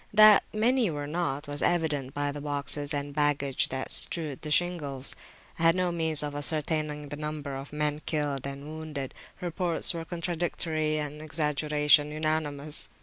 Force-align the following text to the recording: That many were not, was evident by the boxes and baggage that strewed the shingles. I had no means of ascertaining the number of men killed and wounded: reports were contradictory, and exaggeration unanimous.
That 0.11 0.43
many 0.51 0.89
were 0.89 1.05
not, 1.05 1.47
was 1.47 1.61
evident 1.61 2.15
by 2.15 2.31
the 2.31 2.41
boxes 2.41 2.91
and 2.91 3.13
baggage 3.13 3.67
that 3.69 3.91
strewed 3.91 4.41
the 4.41 4.49
shingles. 4.49 5.13
I 5.59 5.61
had 5.61 5.75
no 5.75 5.91
means 5.91 6.23
of 6.23 6.33
ascertaining 6.33 7.09
the 7.09 7.17
number 7.17 7.55
of 7.55 7.71
men 7.71 8.01
killed 8.07 8.47
and 8.47 8.65
wounded: 8.65 9.13
reports 9.41 9.93
were 9.93 10.03
contradictory, 10.05 10.97
and 10.97 11.21
exaggeration 11.21 12.09
unanimous. 12.09 12.89